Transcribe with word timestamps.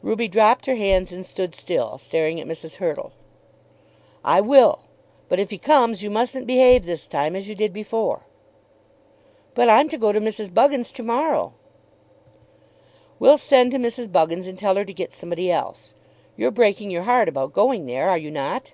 Ruby 0.00 0.26
dropped 0.26 0.64
her 0.64 0.74
hands 0.76 1.12
and 1.12 1.26
stood 1.26 1.54
still, 1.54 1.98
staring 1.98 2.40
at 2.40 2.46
Mrs. 2.46 2.76
Hurtle. 2.76 3.12
"I 4.24 4.40
will. 4.40 4.78
But 5.28 5.38
if 5.38 5.50
he 5.50 5.58
comes 5.58 6.02
you 6.02 6.08
mustn't 6.08 6.46
behave 6.46 6.86
this 6.86 7.06
time 7.06 7.36
as 7.36 7.46
you 7.46 7.54
did 7.54 7.74
before." 7.74 8.22
"But 9.54 9.68
I'm 9.68 9.90
to 9.90 9.98
go 9.98 10.12
to 10.12 10.18
Mrs. 10.18 10.48
Buggins' 10.54 10.92
to 10.94 11.02
morrow." 11.02 11.52
"We'll 13.18 13.36
send 13.36 13.70
to 13.72 13.76
Mrs. 13.78 14.10
Buggins 14.10 14.46
and 14.46 14.58
tell 14.58 14.76
her 14.76 14.84
to 14.86 14.94
get 14.94 15.12
somebody 15.12 15.52
else. 15.52 15.92
You're 16.38 16.50
breaking 16.50 16.90
your 16.90 17.02
heart 17.02 17.28
about 17.28 17.52
going 17.52 17.84
there; 17.84 18.08
are 18.08 18.16
you 18.16 18.30
not?" 18.30 18.72